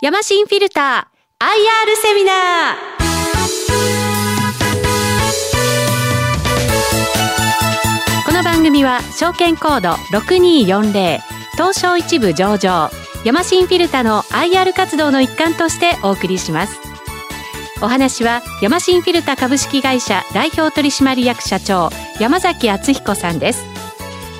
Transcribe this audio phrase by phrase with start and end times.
[0.00, 2.34] ヤマシンフィルター IR セミナー。
[8.24, 11.18] この番組は証券コード6240
[11.54, 12.90] 東証一部上場
[13.24, 16.78] ヤマシンフィルターの IR 活動の一環としてお送りします。
[17.82, 21.90] お話はヤマシンフィルター株式会社代表取締役社長
[22.20, 23.77] 山崎敦彦さんです。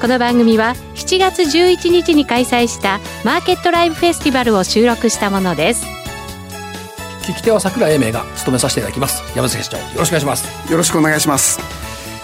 [0.00, 5.84] この番組は7月11日に開催したマーケットライブフェスティバルを収録したものです。
[7.22, 9.24] 聞き手は桜英明が務めさせていただきます。
[9.36, 10.72] 山崎社長よろしくお願いします。
[10.72, 11.58] よろしくお願いします。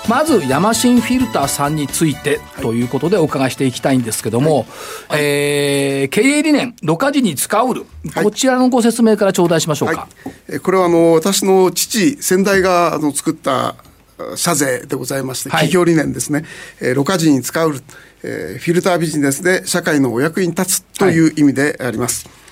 [0.09, 4.67] まずヤマシンフィルターさんについてということでお伺いしていきたいんですけども、
[5.09, 10.07] はい、えー、経営理念、ろ過時に使うる、はい、こちらのご説明から頂戴しましょうか。
[10.49, 13.75] はい、これはあの私の父、先代があの作った
[14.37, 16.45] 社税でございまして、企業理念ですね、
[16.81, 17.83] えー、ろ過時に使うる、
[18.23, 22.27] えー、フィルタービジネスで社会のお役に立つという意味であります。
[22.27, 22.44] はい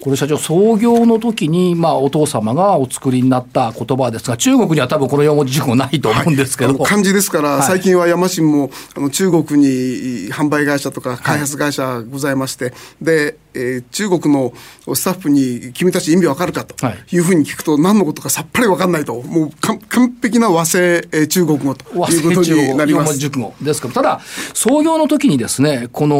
[0.00, 12.74] これ社長、創業の時に、まあ、お父様がお作りになった言葉ですが、中国には多分この四文字熟語ないと思うんですけど、はい、漢字ですから、はい、最近はヤマシンもあの中国に販売会社とか開発会社ございまして、はい、
[13.04, 14.52] で、えー、中国の
[14.94, 16.76] スタッフに、君たち意味わかるかと
[17.10, 17.18] い。
[17.18, 19.80] うふうに聞くと、何のことかさっぱりわかんないと、もう完
[20.22, 23.18] 璧な和製、えー、中国語ということになります。
[23.18, 24.20] 熟語ですから、ただ、
[24.54, 26.18] 創業の時にですね、この、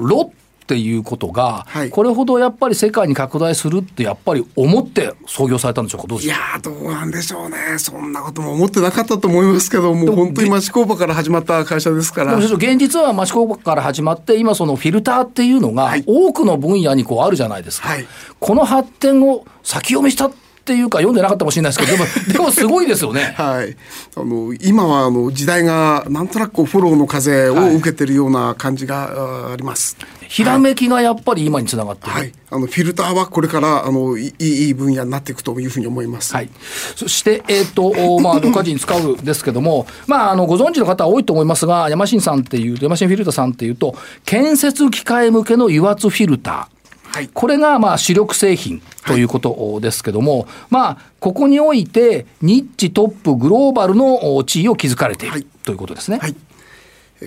[0.00, 6.08] ロッっていうことが、はい、これほどやっぱり世界に拡大するってやっぱり思って創業されたんでしょうか？
[6.08, 7.78] どういやどうなんでしょうね。
[7.78, 12.34] そんなことも思ってなかったと思いますけどもう本当に町工場から始まった会社ですから。
[12.34, 18.06] 現実は町工場から始まって今そのフィルターっていうのが多くの分野にこうあるじゃないですか、はい、
[18.40, 20.32] この発展を先読みしたっ
[20.66, 23.34] ていうか読んでなかったかもしれないですけど、でも、 でもすごいですよね。
[23.36, 23.76] はい。
[24.16, 29.96] あの、今はあの時代がなんとなくフォローの風を受けてるような感じが、あります。
[30.36, 36.34] ひらめきがやっぱり今につながってる、はい、あのフィルターはこれからあのいい分野になっていくというふうに思います。
[36.34, 36.50] はい、
[36.94, 43.96] そして、えっ、ー、と、まあ、6時に使うですけども、まあ、あの、ご存知の方多いと思いますが、ヤマシンさんっていう、ヤマシンフィルターさんっていうと、
[44.26, 46.76] 建設機械向けの油圧フィルター。
[47.16, 56.18] はい、これがまあ主力製品ということですけども、はい、まあここにおいてニッチトップグローバルの地位を築かれている、ということですね。
[56.18, 56.36] はい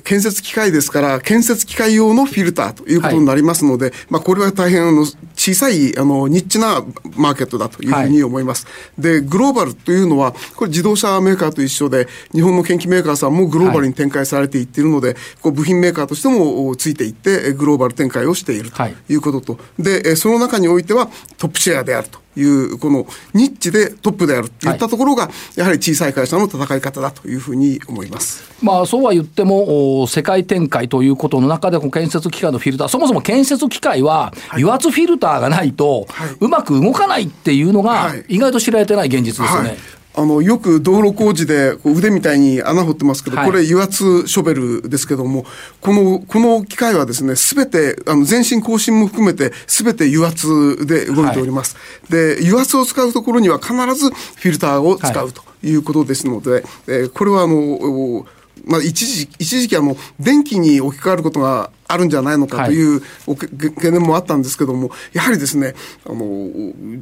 [0.03, 5.05] 建設機械ですから、建設機械用のフィルターということになりますので、はい、まあ、これは大変あの
[5.35, 6.83] 小さい、あの、ニッチな
[7.15, 8.65] マーケットだというふうに思います。
[8.65, 22.19] はい、で、グローバルというのは、これ自動車メーカーと一緒で、日本の研究メーカーさんもグローバルに展開されていっているので、はい、こう部品メーカーとしてもついていって、グローバル展開をしているということと、で、その中においてはトップシェアであると。
[22.35, 36.07] いうこのニッチでトップであるといったところが、やはり小さい会社の戦い方だというふうに思います、まあ、そうは言っても世界展開ということの中で建設機械のフィルターそもそも建設機械は油圧フィルターがないと
[36.39, 39.69] うまく動かないっていうのが意外と知られてない現実ですよね。
[39.69, 39.77] はい
[40.19, 45.45] あの、よく道路工事で腕みたいに穴掘ってますけど、はい、これ油圧ショベルですけども、
[45.79, 51.75] この、この機械はですね、すべて、あの、全身更新も含めて、すべて油圧で動いております。
[51.75, 58.25] はい、で、油圧を使うところには必ずフィルターを使うということですので、はい、えー、これはあの、
[58.65, 65.73] まあ、一時、一時期あの、電気に置き換わることがあるんじゃないのかという懸念もあったんですけども、やはりですね、
[66.05, 66.49] あの、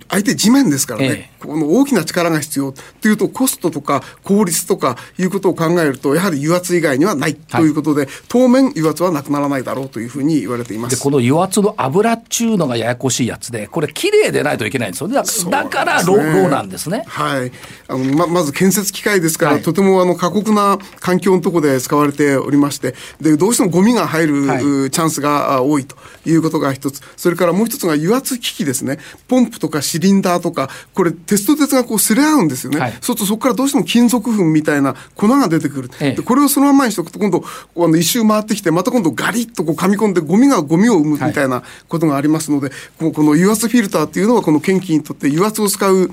[0.10, 10.98] 相手地面ですからね、ええ、この大きな力が必要というと、コストとか効率とかいうことを考えると、やはり油圧以外にはないということで、はい、当面油圧はなくならないだろうというふうに言われています。
[10.98, 15.10] この油圧の油っちゅうのがややこしいやつで、これ綺麗でないといけないんですよ。
[15.10, 17.04] だだからロ、ね、ロなんですね。
[17.08, 17.52] はい。
[17.90, 25.96] あの、ま、まず建設機械ですから、はい、とてもあの過酷な環境のところで使われておりまして、で、どうしてもゴミが入る、はいチャンスが多いと
[26.26, 27.02] いうことが一つ。
[27.16, 29.00] それからもう一つが油圧機器ですね。
[29.28, 32.80] ポンプとかシリンダーとか、これ鉄と鉄がこう擦れ合うんですよね。
[32.80, 35.92] はい、そうするとそこからどうしても金属粉みたいな粉が出てくる。
[36.00, 46.10] ええ、これをそのままにしておくと今度、あの一周回ってきて、また今度ガリッとこう噛み込んでゴミがゴミを生むみたいなことがありますので、はい、この油圧フィルターっていうのはこの研究にとって油圧を使う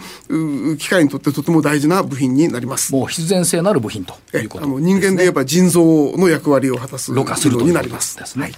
[0.78, 2.92] 機械にとってとても大事な部品になります。
[2.92, 8.42] もう必然性のある部品ということ、ね、あの人間で言えば腎臓の役割を果たすろ過するということですね。
[8.42, 8.53] はい、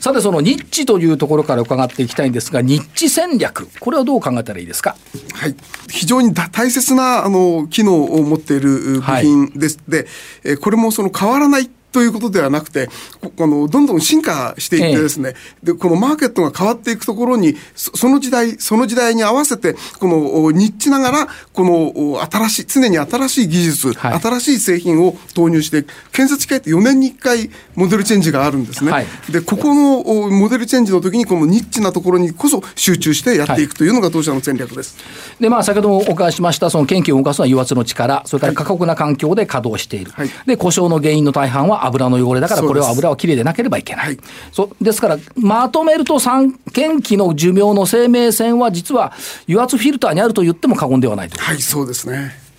[0.00, 4.96] さてそのニッチというところから伺っていきたいんですが、ニッチ戦略、これはどう考えたらいいですか？
[5.34, 5.54] はい、
[5.90, 9.78] 非常に大切なあの機能を持っている部品です。
[9.90, 10.06] はい、
[10.44, 12.88] で、これもその変わらないということではなくて、
[13.36, 28.92] このどんどん進化していってですね、えで、このマーケットが変わっていくところに、その時代、その時代に合わせて、このニッチながら、この新しい、常に新しい技術、はい、新しい製品を投入して、建設機械って4年に1回モデルチェンジがあるんですね。
[28.92, 34.96] はい、で、ここのモデルチェンジの時に、このニッチなところにこそ集中してやっていくというのが当社の戦略です。
[35.40, 40.12] で、まあ、先ほどもお伺いしました、その研究を動かすのは油圧の力、それから過酷な環境で稼働している。
[40.46, 44.18] で、故障の原因の大半は油の汚れだから、これは油はきれいでなければいけない。
[44.52, 49.12] そですから、まとめると、三元機の寿命の生命線は、実は
[49.48, 51.40] 油圧フィルターにあると言っても過言ではないと。
[51.40, 52.50] はい、そうですね。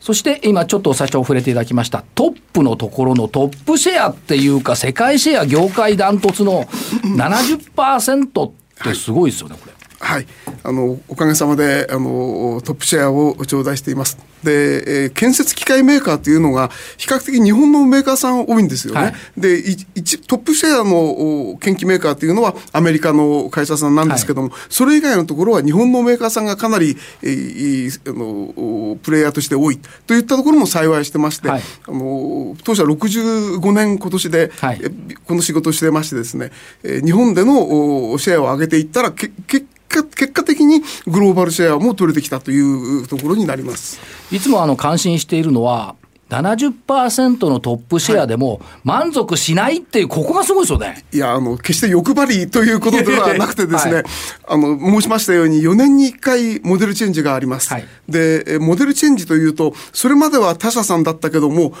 [0.00, 9.79] そして今ちょっと最初触れていただきましたトップのところのトップシェアっていうか世界シェア業界ダントツの70%ってすごいですよねこれ。
[10.10, 10.26] はい、
[10.64, 14.18] あのおかげさまであのトップシェアを頂戴しています。
[14.42, 19.00] で、えー、建設機械メーカーというのが、比較的日本のメーカーさん多いんですよね。
[19.00, 19.58] はい、で
[19.94, 29.78] 一、トップシェアの研機メーカーというのはアメリカの会社さんなんですけども、はい、それ以外のところは日本のメーカーさんがかなり、えー、あのプレイヤーとして多い。
[30.06, 34.80] といったところも幸いしてまして、はい、あの当社65年今年で、はい、
[35.26, 36.50] この仕事をしてましてですね、
[36.82, 44.00] えー、日本でのシェアを上げていったら、け結果、結果的にグローバルシェアも取れてきたというところになります。
[44.32, 45.96] いつもあの感心しているのは、
[46.30, 51.04] 70%のトップシェアでも満足しないっていう、ここがすごいですよね。
[51.12, 54.04] いや、あの、決して欲張りということではなくてですね、はい、
[54.48, 57.72] あの、申しましたように4年に1回モデルチェンジがあります。
[57.72, 61.74] はい、で、モデルチェンジというと、それまでは他社さんだったけども、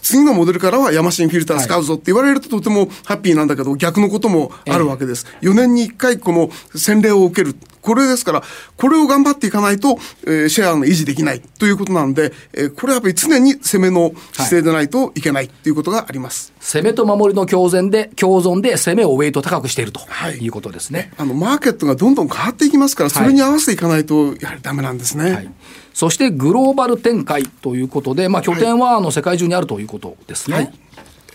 [0.00, 5.26] 次のモデルからはヤマシンフィルター使うぞって言われるととてもハッピーなんだけど、逆のこともあるわけです。
[5.42, 7.56] 4年に1回この洗礼を受ける。
[7.86, 8.42] これですから、
[8.76, 9.96] これを頑張っていかないと、
[10.26, 16.52] えー、シェアの維持できないということなんで、えー、これはやっぱり常に攻めの姿勢でないといけないということがあります。
[16.60, 20.00] 攻めと守りの共存で、共存で攻めをウェイト高くしていると
[20.40, 21.12] いうことですね。
[21.16, 25.32] あの、マーケットがどんどん変わっていきますから、それに合わせていかないと、やはりダメなんですね。
[25.32, 25.50] はい
[25.96, 30.56] そしてグローバル展開ということで、まあ、拠点はあの世界中にあるということですね。
[30.56, 30.72] はい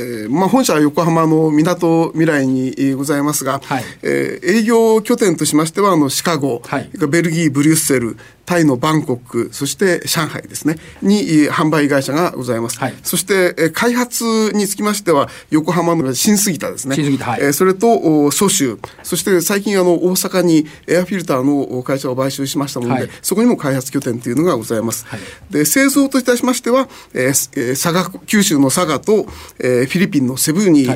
[0.02, 12.80] えーまあ、本社は横浜のみなとみらいにございますが、はい、えー、営業拠点としましてはあのシカゴ、はい、ベルギーブリュッセルタイのバンコク、そして上海ですね、に販売会社がございます。
[12.80, 16.96] はい、そして、開発につきましては、横浜の新杉田ですね。
[16.96, 25.06] 新杉田、はい、それと、蘇州、そして最近、あの、大阪にエアフィルターの会社を買収しましたので、はい、そこにも開発拠点というのがございます。
[25.08, 25.20] はい、
[25.52, 29.28] で、製造といたしましては、えー、佐賀、九州の佐賀と、
[29.60, 30.88] えー、フィリピンのセブに、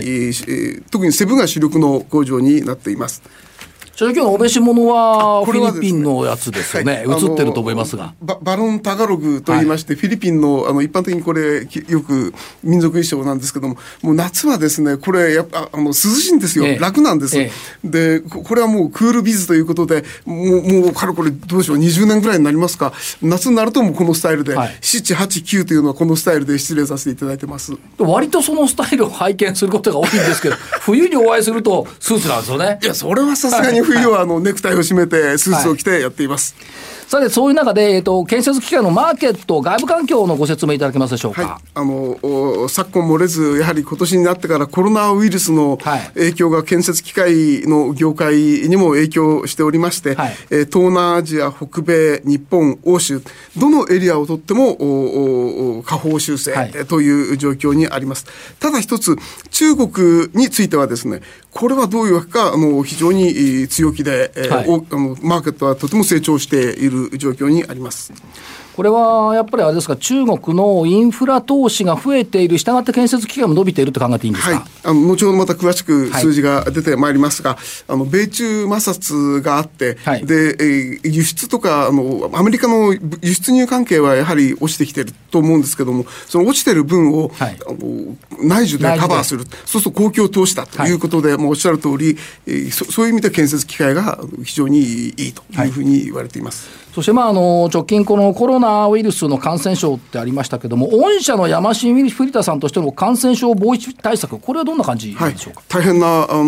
[0.92, 3.22] 特にセブが主力の工場になっています。
[3.96, 8.14] 所長今日のお召し物はフィリピンのやつですよね、ねはい、映ってると思いますが。
[8.22, 17.50] ババロンタガログといいまして、はい、フィリピンのあの一般的にこれよく民族衣装なんですけどももう夏はですねこれやっぱあの涼しいんですよ、ええ、楽なんです、え、
[17.86, 22.92] でこれはもうクールビズということでもうもうかれこれどうしよう20年ぐらいになりますか。
[23.22, 27.72] 夏になるともこのスタイルで、はい、789というのはこのスタイルで失礼させていただいてます。
[27.98, 32.80] 割とそのスタイルを拝見することが多いんですけど 冬にお会いするとスーツなんですよね。
[32.84, 36.56] いやそれはさすがに冬はあのネクタイを締めてスーツを着てやっています。
[37.08, 41.42] さて、そういう中で、えっと、建設機械のマーケット、外部環境のご説明いただけますでしょうか？
[41.44, 45.78] はい、あの昨今漏れず、やはり今年になってからコロナウイルスの
[46.16, 53.22] 影響が建設機械の業界にも影響しておりまして、はい、え東南アジア、北米、日本、欧州、
[53.56, 58.26] どのエリアをとっても下方修正、はい、という状況にあります。
[58.60, 59.16] ただ一つ、
[59.52, 61.22] 中国についてはですね、
[61.52, 68.14] これはどういうわけか、あの、非常に強気で、はい、あのマーケットはとても成長している状況にあります。
[68.76, 96.85] これはやっぱりあれですか、中国のインフラ投資が増えている、したがって建設機械も伸びていると考えていいんですか、はい、あの後ほどまた詳しく数字が出てまいりますが、はい、あの米中摩擦があって、はい、でえー、輸出とかあの、アメリカの輸出入関係はやはり落ちてきてると思うんですけども、その落ちてる分を、はい、あの内需でカバーする、そうすると公共投資だということで、もうおっしゃる通り、えーそ、そういう意味で建設機械が非常にいいというふうに言われています。
[96.96, 106.44] そして、まあ、あの直近、このコロナウイルスの感染症ってありましたけれども、御社の山新フィリタさんとしての感染症防止対策、これはどんな感じでしょうか、はい、大変なあの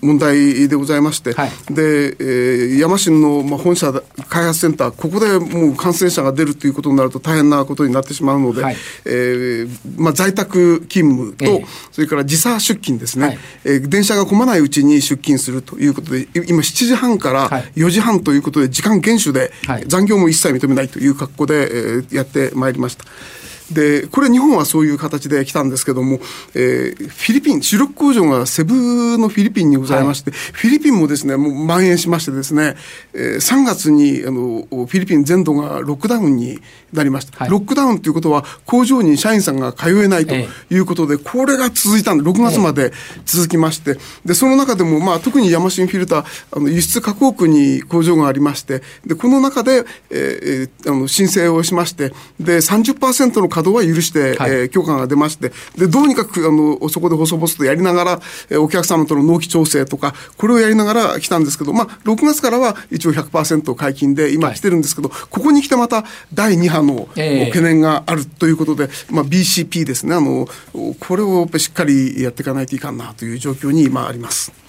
[0.00, 3.92] 問題でございまして、はい、でえー、山新の、まあ、本社
[4.30, 19.52] 開発センター、ここでもう感染者が出るということになると、大変なことになってしまうので、はい、えー、まあ、在宅勤務と、えー、それから時差出勤ですね、はい、えー、電車が混まないうちに出勤するということで、今、7時半から4時半ということで、時間厳守で、
[19.86, 23.04] 残業も一切認めないという格好で、えー、やってまいりました。
[23.70, 26.18] で、これ日本はそういう形で来たんですけども、
[26.54, 32.76] えー、フィリピン、主力工場がセブのフィリピンにございまして、はい、フィリピンもですね、もう蔓延しましてですね、
[33.14, 36.58] えー、3月にあのフィリピン全土がロックダウンに
[36.92, 37.38] なりました。
[37.38, 42.92] はい、ロックダウンということは工場に社員さんが通えないということで、えこれが続いたんで、6月まで
[43.24, 58.20] 続きまして、で、その中でも、まあ、特にヤマシンフィルター、あの輸出加工区に工場がありまして、で、この中で、えー、あの申請をしまして、で、30%の稼働は許して、はい、えー、許可が出まして、で、どうにかく、あの、そこで細々とやりながら、
[58.50, 70.48] えー、お客様との納期調整とか、これをやりながら来たんですけど、まあ、6月からは一応100%解禁で、今来てるんですけど、はい、ここに来てまた第2波の懸念があるということで、まあ、BCP ですね、あの、
[70.98, 74.63] これをしっかりやっていかないといかんなという状況に今あります。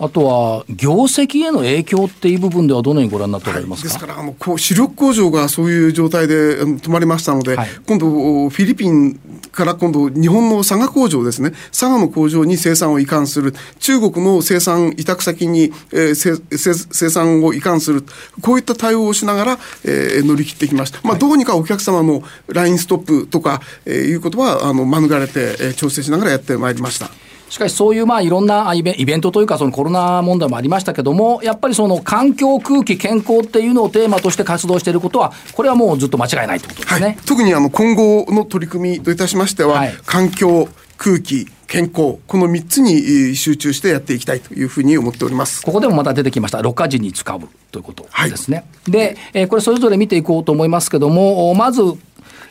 [0.00, 9.20] あとは業績への影響っていう部分ではどのようにご覧になっておられますか、はい、ですからあのこう主力工場がそういう状態で止まりましたので、はい、今度フィリピン
[9.52, 11.50] から今度日本の佐賀工場ですね。
[11.70, 13.54] 佐賀の工場に生産を移管する。
[13.78, 18.04] 中国の生産委託先に、えー、生産を移管する。
[18.42, 27.10] こういった対応をしながら、えー、乗り切ってきました、まあ、どうにかお客様のラインストップとか、えー、いうことはあの免れて、えー、調整しながらやってまいりました。
[27.50, 37.06] しかしそういうまあいろんなイベイベントというかそのコロナ問題もありましたけども、やっぱりその環境、空気、健康っていうのをテーマとして活動していることは、これはもうずっと間違いないということですね。
[37.06, 47.40] はい、特にあの今後の取り組みといたしましては、はい、環境、空気、健康、この3つに集中してやっていきたいというふうに思っておりますここでもまた出てきました、6か時に使う
[47.70, 48.58] ということですね。
[48.58, 51.82] はい、で、えー、これ、それぞれ見ていこうと思いますけども、まず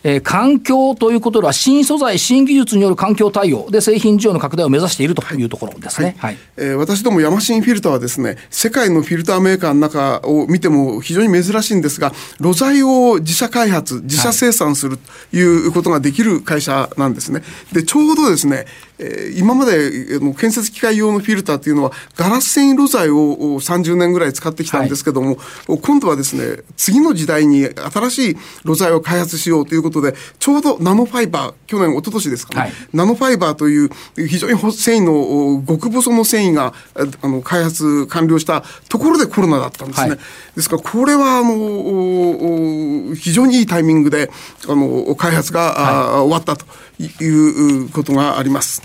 [0.03, 6.33] えー、環境ということでは、新素材、新技術による環境対応で製品需要の拡大を目指しているというところですね、はい。
[6.33, 14.97] はい、えー、私どもヤマシンフィルターはですね、世界のフィルターメーカーの中を見ても非常に珍しいんですが、露材を自社開発、自社生産する
[15.31, 17.41] ということができる会社なんですね。
[17.71, 18.65] で、ちょうどですね、
[18.99, 25.37] え今までの建設機械用のフィルターというのは、ガラス繊維露材を30年ぐらい使ってきたんですけども、
[25.67, 36.73] はい、今度はですね、次の時代に新しい露材を開発しようということで、ちょうどナノファイバー、去年、一昨年ですかね、はい、ナノファイバーという非常に繊維の極細の繊維が
[37.21, 40.09] あの開発完了したところでコロナだったんですね。
[40.09, 40.19] はい、
[40.55, 44.29] ですから、これはあの非常にいいタイミングで
[44.67, 46.65] あの開発が、終わったと。
[46.99, 48.81] いうことがあります。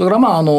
[0.00, 0.52] それから、まあ、あの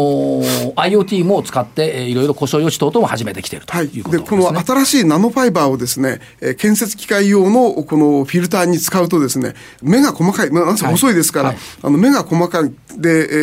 [0.75, 6.19] IoT も使って、いろいろ故障予知等々も始めてきているということです、ね、でこの新しいナノファイバーをですね、
[6.59, 13.33] 建設機械用のこのフィルターに使うとですね、目が細かい、なんせ細いですから、はいはい、あの目が細かいで、え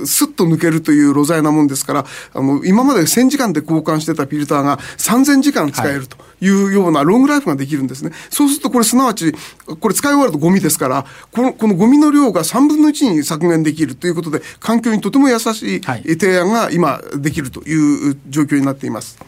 [0.00, 6.16] ー、スッと抜けるという露材なもんですから、あの、今まで1000時間で交換してたフィルターが3000時間使えると。
[6.40, 8.12] いうようなロングライフができるんですね。
[8.30, 9.34] そうするとこれすなわち、
[9.80, 19.18] これ使い終わるとゴミですから、この、このゴミの量が3分の1に削減できるということで、環境にとても優しい提案が今できるという状況になっています。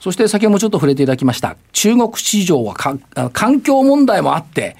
[0.00, 2.98] そして先ほどもちょっと触れていただきました、中国市場はか
[3.32, 4.76] 環境問題もあって、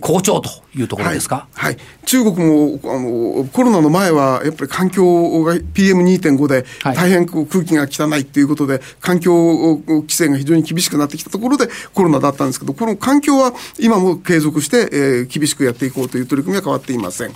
[0.00, 17.30] 好調というところですか、はい、はい、中国もあのコロナの前はやっぱり環境が PM2.5 で大変空気が汚いということで、環境規制が非常に厳しくなってきたところでコロナだったんですけど、この環境は今も継続して、えー、厳しくやっていこうという取り組みは変わっていません。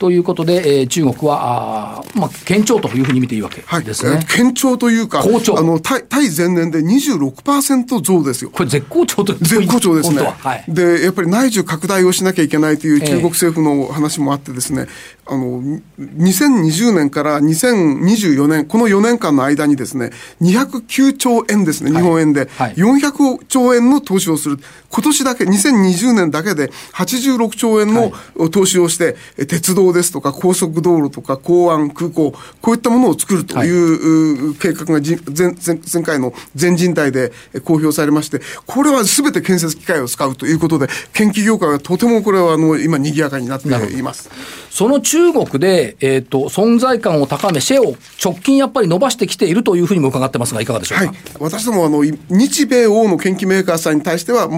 [0.00, 4.16] ということで、えー、中国は、あまあ、堅調というふうに見ていいわけですね。
[4.16, 8.50] はい、堅調というか、好調あの対対前年で26%増ですよ。
[8.50, 10.22] これ絶好調と絶好調ですね。
[10.22, 14.86] はい、で、やっぱり内需拡大をしなきゃいけないという中国政府の話もあってですね、
[15.30, 15.62] あの、
[16.00, 20.10] 2020年から2024年、この4年間の間にですね、
[20.42, 22.70] 209兆円ですね、日本円で、はい。
[22.70, 24.58] はい、400兆円の投資をする。
[24.90, 28.12] 今年だけ、2020年だけで86兆円の
[28.50, 33.70] 投資をして、はい、鉄道ですとか高速道路とか港湾、空港、こういったものを作るとい。
[33.70, 35.54] う計画が前
[35.92, 37.32] 前回の全人代で
[37.64, 44.28] 公表されまして、これはすべて建設機械を使うということで、研究業界はとてもこれはあの今、賑やかになっています。
[44.70, 54.48] その中国で、えーと、存在感を高め、シェアを直近やっぱり伸ばしてきているというふうにも伺ってますが、いかがでしょうか、はい、私どもあの、日米欧の研究メーカーさんに対しては、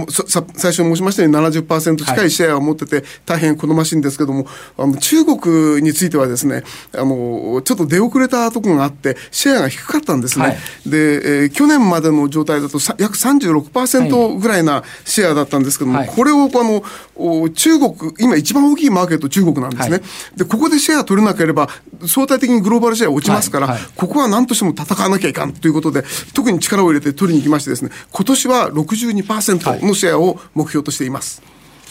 [0.55, 4.47] 最初申しましたように70%近いシェアを持ってて、大変好ましいんですけども、
[4.79, 6.63] あの中国についてはですね
[6.95, 10.45] あの、ちょっと出遅れたところがあって、シェアが低かったんですね。
[10.45, 19.97] はい、で、えー、去年までの状態だと約36%ぐらいなシェアだったんですけども、はい、これをあの中国、今一番大きいマーケット、中国なんですね。
[19.97, 20.03] はい、
[20.37, 21.71] で、ここでシェア取れなければ、
[22.07, 26.05] 相対的にグローバルシェア落ちますから、ここは何としても戦わなきゃいかんということで、
[26.35, 31.43] 特に力を入れて取りに行きましてですね、今年は62%のシェアを目標としています。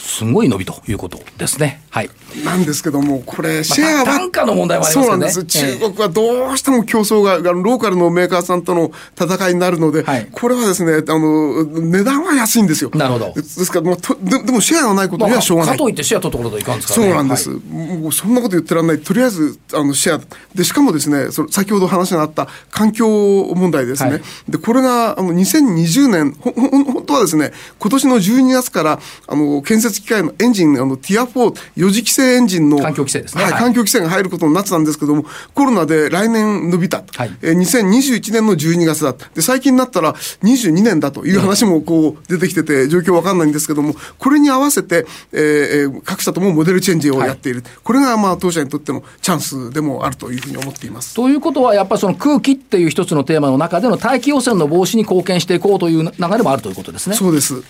[0.02, 1.82] すごい伸びということですね。
[1.90, 2.10] はい。
[2.44, 5.08] なんですけども、これ、シェアは、まあ、単価の問題もありますよね。
[5.08, 5.44] そうなんです。
[5.46, 12.92] 中国はどうしても競争が、ローカルのメーカーさんとの戦いになるので、はい、これはですね、あの、値段は安いんですよ。
[12.94, 13.34] なるほど。
[13.34, 15.78] ですから、まあ、ででもシェアがないことにはしょうがない。
[15.78, 19.00] かといってシェア取ったこといかんですか、ね、そうなんです、はい、もうそんなこと言ってらんない。
[19.00, 20.22] とりあえず、あの、シェア。
[20.56, 23.06] で、しかもですね、その先ほど話があった環境
[23.54, 24.12] 問題ですね。
[24.12, 33.44] はい、で、これが、あの、2020年、ほ、ほ、本当はですね、今年の12月から、あの、建設機械のエンジン、あの、ティア4、四次規制エンジンの、環境規制ですね。
[33.44, 37.04] はい、環境規制が入ることになってたんですけども、コロナで来年伸びた。
[37.16, 39.14] はい、えー、2021年の12月だ。
[39.34, 47.62] で、最近になったら22年だという話もこう出てきてて、状況わかんないんですけども、これに合わせて、えー、各社ともモデルチェンジをやっている。
[47.62, 51.16] はい、これがまあ当社にとってのチャンスでもあるというふうに思っています。
[51.16, 57.16] ということは、やっぱりその空気っていう一つのテーマの中での大気汚染の防止に貢献していこうという流れもあるということですね。
[57.16, 57.64] そうです。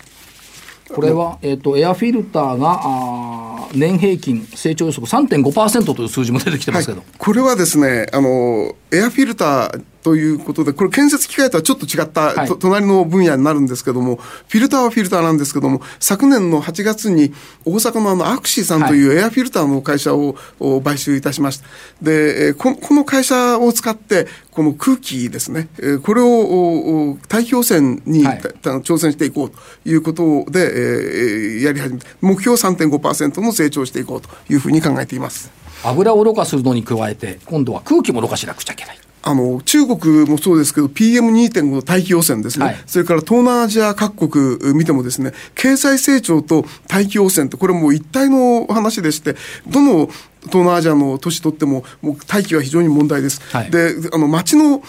[0.93, 17.33] これは、えっ、ー、と、エアフィルターが、あ年平均成長予測3.5%という数字も出てきてますけど、はい、これはですね、あの、エアフィルターということで、これ建設機械とはちょっと違った、はい、隣の分野になるんですけども、フィルターはフィルターなんですけども、昨年の8月に
[17.65, 20.35] 大阪のあのアクシーさんというエアフィルターの会社を
[20.83, 21.65] 買収いたしました。
[22.01, 25.69] で、ここの会社を使って、この空気ですね、
[26.03, 35.51] これを大気汚染に、はい、挑戦していこうということで、えー、やり始めて、目標3.5%の成長していこうというふうに考えています。
[35.83, 38.97] 油をろ過するのに加えて、今度は空気もろ過しなくちゃいけない。
[39.23, 49.35] あの中国もそうですけど、PM2.5 の大気汚染ですね、はい、それから東南アジア各国見ても、ですね経済成長と大気汚染って、これも一体の話でして、
[49.67, 50.07] どの
[50.43, 53.41] 東南アジアの都市とっても、もう大気は非常に問題です。
[53.55, 54.83] はい、であの街の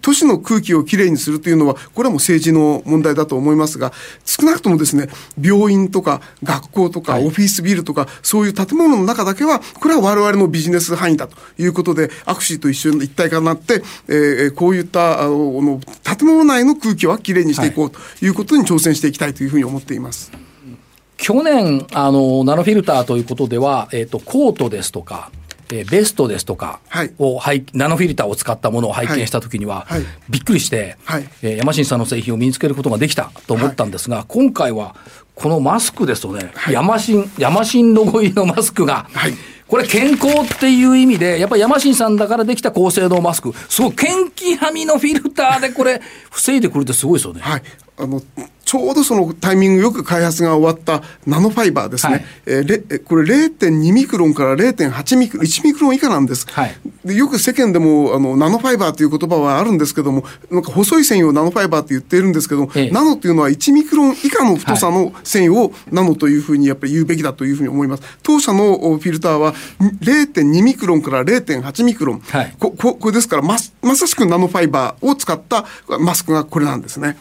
[0.00, 3.92] 都市の空気をきれいにするというのは、これはもう政治の問題だと思いますが、
[4.24, 5.08] 少なくともですね、
[5.40, 20.30] 病院とか学校とかオフィスビルとか、そういう建物の中だけは、これは我々のビジネス範囲だということで、アクシーと一緒に一体化になって、えー、こういったあの建物内の空気はきれいにしていこうということに挑戦していきたいというふうに思っています。
[21.16, 25.32] 去年、あの、ナノフィルターということでは、えっ、ー、と、コートですとか、
[25.70, 26.80] えー、ベストですとか
[27.18, 34.96] を、はい、ナノフィルターを使ったものを拝見したときには、はい、びっくりして、はい、えー、山新さんの製品を身につけることができたと思ったんですが、今回は
[35.34, 39.08] このマスクですとね、山新、山新ロゴ入りのマスクが、
[39.68, 46.00] これ健康っていう意味で、やっぱり山新さんだからできた高性能マスク、すごい、元気はみのフィルターでこれ、
[46.30, 47.40] 防いでくるってすごいですよね。
[47.40, 47.62] はい。
[47.98, 48.20] あの、
[48.68, 52.12] ちょうどそのタイミングよく開発が終わったナノファイバーですね。
[52.12, 56.46] はい、えー、これ0.2ミクロンから0.8ミクロン、1ミクロン以下なんです。
[56.50, 68.02] はい、でよく世間でもあのナノファイバーという言葉はあるんですけども、なんか細い繊維をナノファイバーって言っているんですけど、ええ、ナノというのは1ミクロン以下の太さの繊維をナノというふうにやっぱり言うべきだというふうに思います。
[68.22, 72.20] 当社のフィルターは0.2ミクロンから0.8ミクロン。
[72.20, 75.64] はい、こここれですからま、まさしくナノファイバーを使った
[75.98, 77.16] マスクがこれなんですね。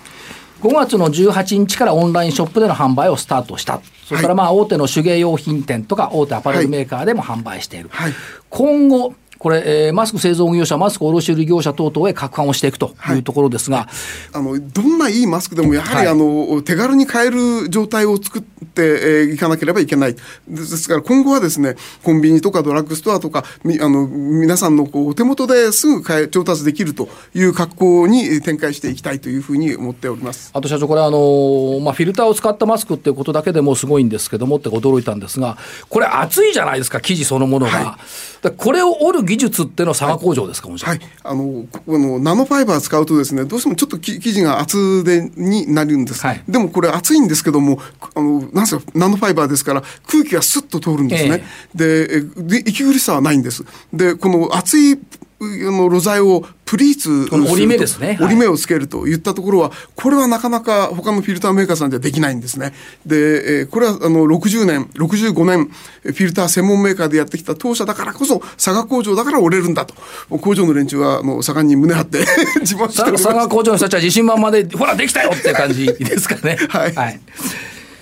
[0.61, 3.81] 5月の18日からオンラインショップでの販売をスタートした。
[4.05, 7.89] それからまあ大手の手芸用品店とか大手アパレルメーカーでも販売している。
[7.91, 8.13] はい、
[8.49, 13.17] 今後、これ、えー、マスク製造業者、マスク卸売業者等々へ拡販をしていくとい。
[13.19, 13.87] うところですが、はい、
[14.33, 20.15] あのどんないいマスクでも、やはり、はい、あの手軽に買える状態を作ってい、えー、かなければいけない、
[20.47, 30.51] ですから今後はですねコンビニとかドラッグストアとか、みあの皆さんのこうお手元ですぐ買え調達できるという格好に展開していきたいというふうに思っております。
[30.53, 35.57] あと社長、これあの、まあ、フィルターを使ったマスクっていうことだけでもすごいんですけどもって驚いたんですが、
[35.89, 37.71] これ、熱いじゃないですか、生地そのものが。
[37.71, 37.97] は
[38.43, 47.79] い、これを折る技術ってのは佐賀工場ですか、はい、あのこのナノファイバー使うとですねどうしてもちょっと生地が厚手になるんです、はい、でもこれ厚いんですけども
[48.15, 51.43] あのなんせナノファイバーですから空気がスッと通るんですね、
[51.75, 53.65] えー、で息苦しさはないんです。
[53.93, 54.99] でこの厚い
[55.39, 58.17] の露材をプリーツ折り目ですね。
[58.19, 62.73] 折り目をつけるといったところは、これはなかなか他のフィルターメーカーさんではできないんですね。
[63.05, 69.93] で、えー、これはあの60年、65年、フィルター専門メーカーでやってきた当社だからこそ、佐賀工場だから折れるんだと。
[70.39, 72.19] 工場の連中はもう盛んに胸張って
[72.61, 76.57] 自慢して佐賀工場の人たちは自信満々で、ほら、できたよって感じですかね。
[76.69, 77.19] はい、はい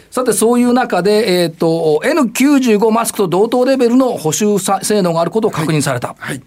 [0.10, 6.08] さて、そういう中で、えっ、ー、と、N95 マスクと同等レベルの補修性能があることを確認された。
[6.08, 6.42] はい、はい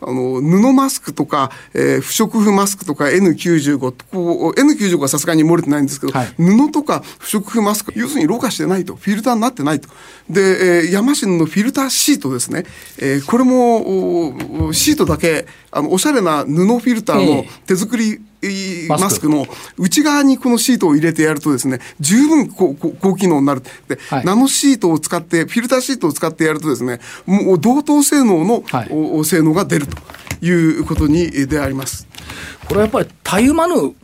[0.00, 9.88] あの、布マスクとか、えー、不織布マスクとか N95 こう、N95 はさすがに漏れてないんですけど、はい、布とか不織布マスク、要するにろ過してないと、フィルターになってないと。
[10.28, 12.64] で、えー、ヤマシンのフィルターシートですね。
[12.98, 18.35] えー、これも、シートだけ、あの、おしゃれな布フィルターの手作り、え
[18.88, 19.46] マスクの
[19.78, 23.62] 内側にこのシートを入れてやるとですね、十分高高機能になる。
[23.88, 29.96] で、はい、ナノシートを使って、フィルターシートを使ってやるとですね、もう同等性能の、はい、性能が出ると
[30.44, 32.06] いうことにであります。
[32.68, 33.94] これはやっぱりたゆまぬ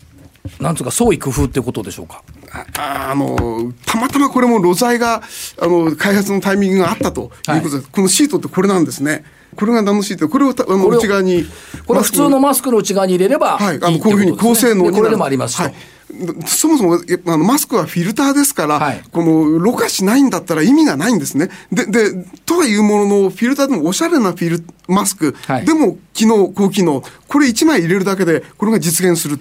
[0.61, 2.23] なんつうか創意工夫ってことでしょうか？
[2.79, 5.23] ああのたまたまこれも露材が
[5.61, 9.25] あの開発のタイミングがあったということで、はい、このシートってこれなんですね。
[9.57, 11.45] これがナノシート、これをあの内側に。
[11.87, 15.75] これは普通のマスクの内側に入れればはい、あのこういうふうに高性能にこれでもありますはい。
[16.47, 21.49] そもそもあのマスクはフィルターですから、はい、このろ過しないんだったら意味がないんですね。
[21.73, 29.41] で、で、とはいうものの、フィルターでもおしゃれなフィルマスク、はい、でも機能、高機能、これ1枚入れるだけで、これが実現する。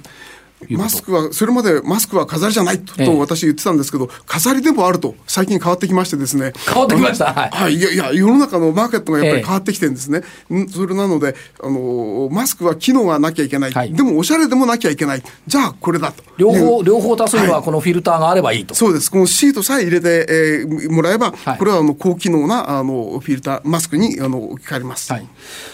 [0.70, 6.54] マスクは、それまでマスクは飾りじゃないと,、と私言ってたんですけど、飾りでもあると、最近変わってきましてですね。
[6.68, 7.34] 変わってきました。
[7.34, 7.76] はい。
[7.76, 10.22] いやいや、世の中のマーケットがやっぱり変わってきてるんですね。
[10.52, 13.72] えそれなので、あの、マスクは機能がなきゃいけない。
[13.72, 15.24] はい、でも、おしゃれでもなきゃいけない。
[15.48, 16.24] じゃあ、これだと。
[16.38, 18.76] 両方、両方足すには、このフィルターがあればいいと。
[18.76, 19.12] そうです。
[19.12, 25.12] このシートさえ入れて、えー、もらえば、はい、これはあの高機能なあのフィルター、マスクにあの置き換えます。
[25.12, 25.28] はい。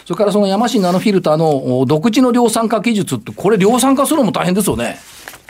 [0.05, 4.99] それからそのヤマシンナノフィルターの独自の量産化技術って、これ量産化するのも大変ですよね。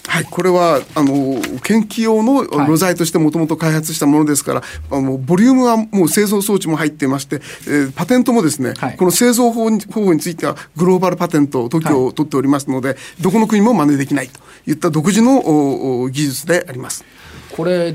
[0.08, 17.04] はい、これはあの研究用の露材としてもともと開発したものですから、はい、あのボリュームはもう製造装置も入っていまして、えー、パテントもですね、はい、この製造方法についてはグローバルパテント特許を取っておりますので、はい、どこの国も真似できないといった独自の技術であります。
[17.52, 17.92] これ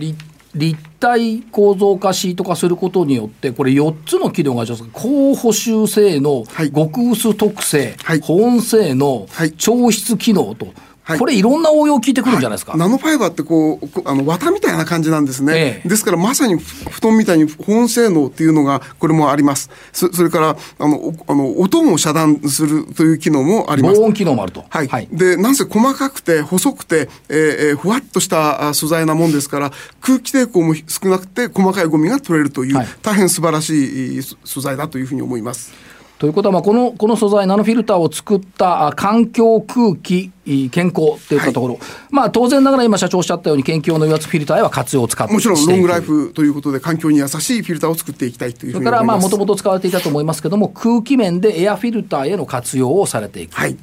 [0.55, 4.85] 立体構造化シート化することによって、これ4つの機能があります。
[4.92, 10.66] 高補修性能、はい、極薄特性、はい、保温性能、はい、調湿機能と、
[11.05, 19.71] はい、これいろんな応用聞いてくるんじゃないですか、はい、ナノファイバーってこうあの綿みたいな感じなんですね、ええ、ですからまさに布団みたいに保温性能っていうのがこれもあります。
[19.93, 23.97] そそれからあのあの音も遮断するという機能もあります。
[23.97, 24.65] 防音機能もあると。
[24.69, 35.73] はい、はい、でなんせ細かくて細くて、えー、ふわっとした素材なもんですから空気抵抗も少なくて細かいゴミが取れるという、大変素晴らしい素材だというふうに思います
[36.23, 40.31] ということは、まあ、この、この素材、ナノフィルターを作った環境、空気、
[40.71, 41.83] 健康っていったところ、はい、
[42.13, 53.57] まあ、当然ながら今社長おっしゃったように、研究用の油圧フィルターへは活用を使ってもちろん、ロングライフということで、環境に優しいフィルターを作っていきたいというそれから、まあ、もともと使われていたと思いますけれども、空気面でエアフィルターへの活用をされていく。
[53.57, 53.77] はい、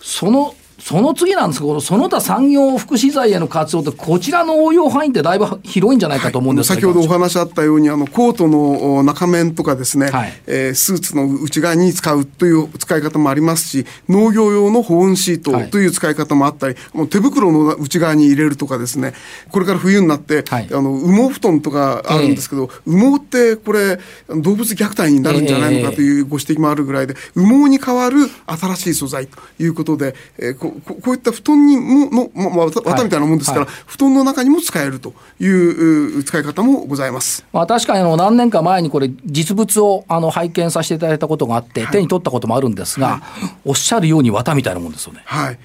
[0.00, 19.14] そのその次なんですけど、その他産業福祉財への活用って、こちらの応用範囲ってだいぶ広いんじゃないかと思うんですはい、先ほどお話あったように、あのコートの中面とかですね、はい、えー、スーツの内側に使うという使い方もありますし、農業用の保温シートという使い方もあったり、はい、もう手袋の内側に入れるとかですね、
[19.50, 33.74] これから冬になって、はい、あの羽毛布団とかあるんですけど、えー、羽毛ってこれ、動物虐待になるんじゃないのかというご指摘もあるぐらいで、羽毛に代わる新しい素材ということで、えー、ここういった布団にもの、まあ、綿みたいなもんですから、はい。
[33.74, 43.22] はい、布団の中にも使えるという使い方もございます、まあ、確かにあの何年か前にこれ、実物をあの拝見させていただいたことがあって、はい、手に取ったこともあるんですが、
[43.64, 45.22] おっしゃるように綿みたいなもんですよね。
[45.24, 45.58] はい、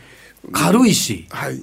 [0.51, 1.61] 軽いし、はい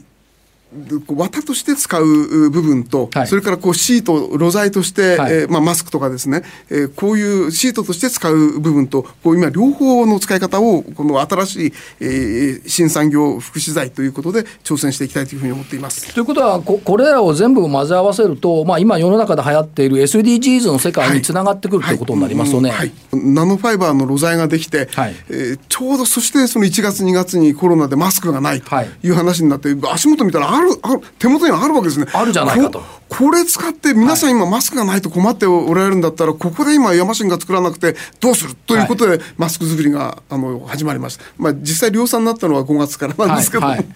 [1.15, 16.13] 綿として使う部分と、はい、それからこうシート、露材として、はい、えー、まあ、マスクとかですね、えー、こういうシートとして使う部分と、こう今、両方の使い方を、この新しい、えー、新産業福祉財ということで、挑戦していきたいというふうに思っています。
[16.13, 25.15] ということはこ、これらを全部混ぜ合わせると、まあ、今、世の中で流行っている SDGs の世界につながってくる、はい、ということになりますよね、はい、ナノファイバーの露材ができて、はい。
[25.29, 29.11] えー、ちょうどそしてその1月、2月にコロナでマスクがないとい。
[29.11, 32.07] う話になって、足元見たらある、ある手元にあるわけですね。
[32.13, 32.83] あるじゃないかと。
[33.09, 41.25] これ使って皆さん今マスクがないと困っておられるんだったら、ここで今ヤマシンが作らなくてどうするということで、マスク作りがあの始まりました。
[41.39, 43.87] まあ実際量産になったのは5月からなんですけど、はいはい、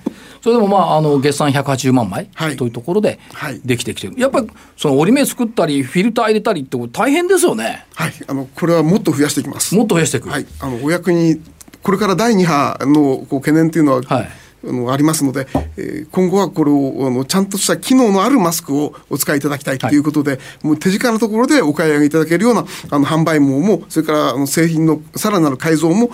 [0.43, 3.19] それでもまあ、あの、月産180万枚というところで
[3.65, 4.15] できてきてる。
[4.17, 7.85] やっぱり、その折り目作ったり、フィルター入れたりって大変ですよね。
[7.95, 8.13] はい。
[8.27, 9.75] あの、これはもっと増やしていきます。
[9.75, 10.31] もっと増やしていく。
[10.31, 10.47] はい。
[10.61, 11.41] あの、お役に、
[11.83, 14.29] これから第2波のこう懸念っていうのは、はい
[14.67, 15.47] あのありますので、
[15.77, 26.11] えー、今後はこれをあのちゃんとした機能のあるマスクをお使いいただきたいということで、はい、もう手近なところでお買い上げいただけるようなあの販売網も、それからあの製品のさらなる改造も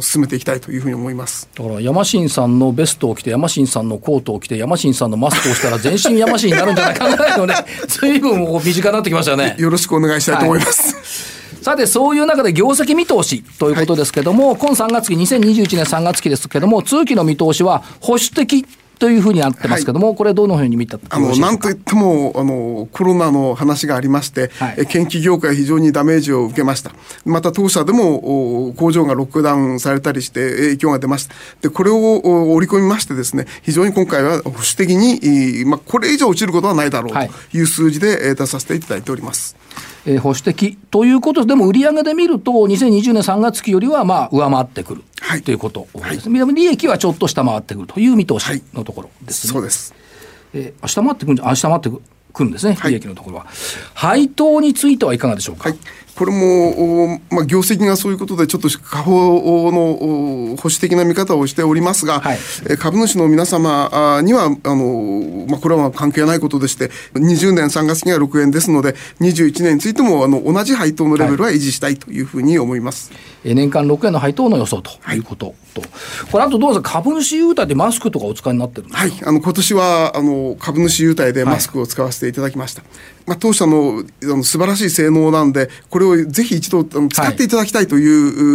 [0.00, 1.48] 進めていきたいというふうに思います。
[1.54, 7.54] だからヤマシンさんのベストを着てヤマシンさんのコートを着てヤマシンさんのマスクをしたら全身ヤマシンになるんじゃないかぐらいのね
[7.88, 9.56] 随分身近になってきましたよね。
[9.58, 11.35] よろしくお願いしたいと思います、はい
[11.66, 18.64] さて、そういう中で業績見通しということですけども、はい、今3月期、2021年3月期ですけども、通期の見通しは保守的
[18.98, 26.92] というふうになってますけども、はい、これどのふうに見たあの、なんといっても、あの、コロナの話がありまして、はい、研究業界非常にダメージを受けました。
[27.24, 31.34] また当社でも工場がロックダウンされたりして影響が出ました。
[31.60, 39.56] で、これを織り込みましてですね、非常に今回は保守的に、まあ、これ以上落ちることはないだろうという数字で出させていただいております。
[40.06, 46.28] えー、保守的ということでも売上で見ると2020年3月期よりはまあ上回ってくる、はい、ということです。
[46.30, 49.94] ね、はい、利益はちょっと下回ってくるという見通しのところですね、はい、そうです、
[50.54, 51.90] えー、下回ってくるあ下回って
[52.32, 53.46] くるんですね、利益のところは。
[53.94, 55.74] 配当についてはいかがでしょうか、
[56.16, 62.38] これも、まあ、業績がそういうことで、ちょっと下方の保守的な見方をしておりますが、はい、
[62.78, 73.12] 株主の皆様には、あの、まあ、これは関係ないことでして、20年3月期が6円ですので、21年についても、あの、同じ配当のレベルは維持したいというふうに思います。
[73.44, 75.90] はい、年間6円の配当の予想ということと、はい、
[76.32, 79.00] これ、あとどうですか、株主優待でマスクとかお使いになってるんですか？
[79.02, 82.82] はい、あの、今年は、あの、株主優待でマスクを使わせていただきました。
[83.26, 88.06] まあ、当社のあの素晴らしい性能なんで、これをぜひ一度使っていただきたいとい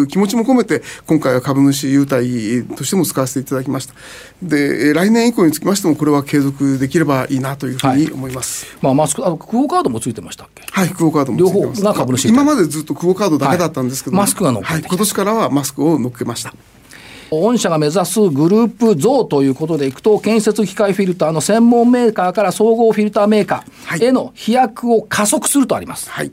[0.03, 3.93] う気持ちも込めて、今回は株主優待としても使わせていただきました。
[4.41, 8.65] で、来年以降につきましても、これは継続できればいいなというふうに思います。
[8.65, 10.63] はい、まあ、マスク、あの、クオカードもついてましたっけ？
[10.71, 12.27] はい、クオカードもついてます。
[12.29, 16.53] 今までずっとクオカードだけだったんですけど、はい、マスクが乗っはい、今年からはマスクを乗っけました。
[17.31, 26.09] 御社が目指すグループ増ということでいくと、建設機械フィルターの専門メーカーから総合フィルターメーカーへの飛躍を加速するとあります。
[26.09, 26.31] はい。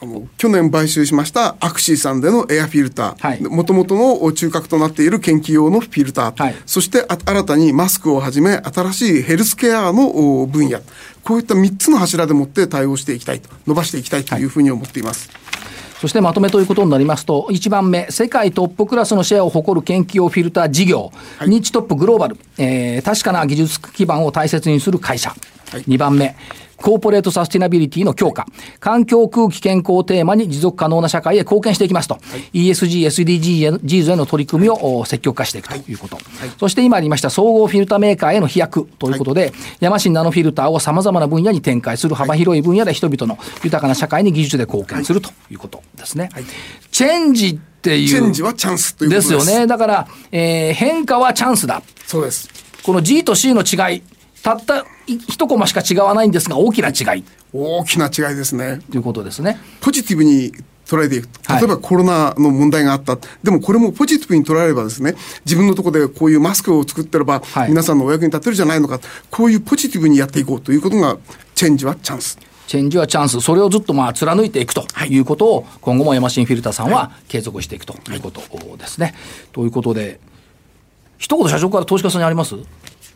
[0.00, 10.78] あの去年買収しましたアクシーさんでのエアフィルター、もともとの中核となっている研究用のフィルター、はい、そして新たにマスクをはじめ、新しいヘルスケアの分野、
[11.24, 15.30] こういった3つの柱でもって対応していきたいと、伸ばしていきたいというふうに思っています。
[15.30, 25.30] はいそしてまとめということになりますと、1番目、世界トップクラスのシェアを誇る建機用フィルター事業、はい、ニッチトップグローバル、えー、確かな技術基盤を大切にする会社。
[25.30, 26.36] はい、2番目、
[26.82, 28.46] コーポレートサスティナビリティの強化、
[28.80, 32.20] 環境空気健康をテーマに持続可能な社会へ貢献していきますと、は
[32.52, 36.24] い、ESG、SDGs への取り組みを積極化していくということ、はい、
[36.58, 46.30] そして今ありました総合フィルターメーカーへの飛躍ということで、はい、ヤマシンナノフィルターをさまざまな分野に展開する幅広い分野で人々の豊かな社会に技術で貢献するということですね。
[46.90, 48.08] チェンジっていう。
[48.08, 49.66] チェンジはチャンスということですですよね。
[49.66, 51.82] だから、えー、変化はチャンスだ。
[52.06, 52.48] そうです。
[52.82, 54.02] この G と C の違い、
[54.42, 57.24] たった一コマしか違わないんですが、大きな違い。
[57.52, 58.80] 大きな違いですね。
[58.90, 59.58] ということですね。
[59.80, 60.52] ポジティブに
[60.86, 61.28] 捉えていく。
[61.48, 63.12] 例えばコロナの問題があった。
[63.12, 69.00] はい、でもこれもポジティブに捉えればですね、自分のところでこういうマスクを作ってれば、はい、皆さんのお役に立てるじゃないのか。
[69.30, 71.18] こういうポジティブにやっていこうということが、
[71.54, 72.38] チェンジはチャンス。
[72.66, 78.42] チェンジはチャンス、それをずっとまあ貫いていくということを、今後もヤマシンフィルターさんは継続していくということ
[78.76, 79.06] ですね。
[79.06, 79.14] はい、
[79.52, 80.20] ということで、
[81.16, 82.54] 一言社長から投資家さんにあります？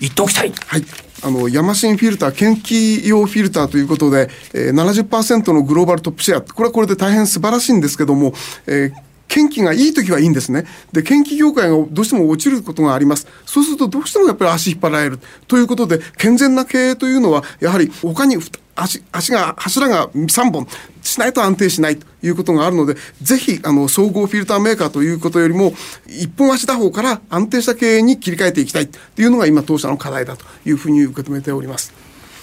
[0.00, 0.52] 言っておきたい。
[0.66, 0.84] はい。
[1.24, 8.34] あの、ヤマシンフィルター、建機用フィルターということで、えー、70%のグローバルトップシェア、これはこれで大変素晴らしいんですけども、
[8.66, 10.66] えー研究がいい時はいいんですね。
[10.92, 13.26] で、研究業界がどうしても落ちることがあります。
[13.46, 15.20] そうするとどうしてもやっぱり足引っ張られる。
[15.48, 18.36] ということで、健全な経営というのは、やはり他に
[18.76, 20.66] 足、足が、柱が3本
[21.00, 25.72] しないと安定しないということがあるので、ぜひ、あの、総合フィルターメーカーということよりも、
[26.06, 32.01] 一本足打法から安定した経営に切り替えていきたいというのが今、当社の課題だというふうに受け止めております。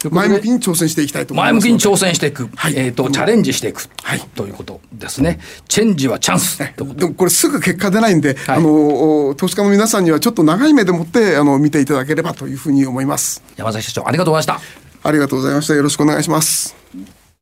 [0.09, 5.39] 前向きに挑戦していきたいと思います前向きに挑戦していく、はい、えっ、ー、と、チャレンジしていく、はい、ということですね。
[5.67, 6.57] チェンジはチャンス。
[6.59, 13.43] でもこれすぐ結果出ないんで、はい、あの、投資家の皆さんにはちょっと長い目でもって、あの、見ていただければというふうに思います。
[13.57, 15.09] 山崎社長、ありがとうございました。
[15.09, 15.73] ありがとうございました。
[15.73, 16.75] よろしくお願いします。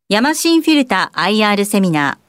[0.10, 2.28] ヤマシンフィルター IR セミナー。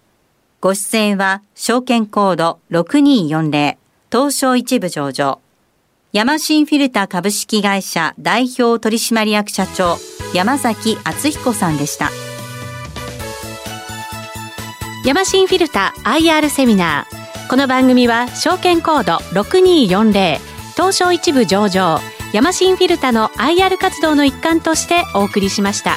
[0.60, 3.76] ご出演は、証券コード6240、
[4.10, 5.40] 東証一部上場。
[6.12, 9.98] ヤマシンフィルター株式会社代表取締役社長、
[10.34, 12.10] 山崎敦彦さんでした。
[15.04, 17.48] 山新フィルター IR セミナー。
[17.48, 20.38] この番組は、証券コード6240、
[20.76, 21.98] 東証一部上場、
[22.34, 25.96] ヤマシンフィルタの IR 活動の一環としてお送りしました。